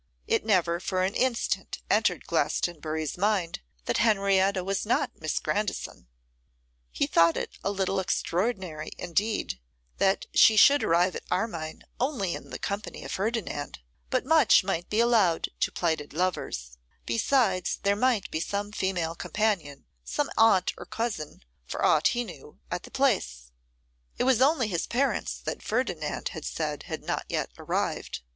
[0.25, 5.75] It never for an instant entered Glastonbury's mind that Henrietta was not Miss Grandi
[6.91, 9.59] He thought it a little extraordinary, indeed,
[9.99, 13.77] that she should arrive at Armine only in the company of Ferdinand;
[14.09, 19.85] but much might be allowed to plighted lovers; besides, there might be some female companion,
[20.03, 23.51] some aunt or cousin, for aught he knew, at the Place.
[24.17, 28.21] It was only his parents that Ferdinand had said had not yet arrived.